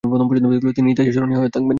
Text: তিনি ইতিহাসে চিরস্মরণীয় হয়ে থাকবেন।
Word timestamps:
তিনি 0.77 0.87
ইতিহাসে 0.91 1.05
চিরস্মরণীয় 1.07 1.39
হয়ে 1.39 1.49
থাকবেন। 1.49 1.69